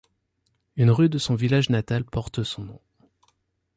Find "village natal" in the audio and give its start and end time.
1.35-2.03